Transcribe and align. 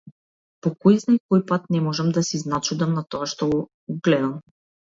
По 0.65 0.71
којзнае 0.85 1.17
кој 1.33 1.43
пат 1.51 1.69
не 1.77 1.83
можам 1.89 2.09
да 2.17 2.25
се 2.31 2.33
изначудам 2.39 2.99
на 2.99 3.07
тоа 3.15 3.31
што 3.35 3.53
го 3.55 3.63
гледам. 4.09 4.35